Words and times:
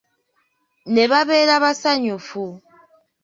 Ne 0.93 1.03
babeera 1.11 1.55
basanyufu. 1.63 2.45